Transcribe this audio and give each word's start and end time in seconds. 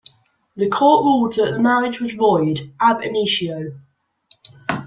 The 0.55 0.67
Court 0.67 1.03
ruled 1.05 1.33
that 1.35 1.51
the 1.51 1.59
marriage 1.59 2.01
was 2.01 2.13
void 2.13 2.71
"ab 2.79 3.03
initio". 3.03 3.79